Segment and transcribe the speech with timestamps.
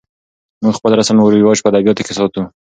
[0.63, 2.41] موږ خپل رسم و رواج په ادبیاتو کې ساتو.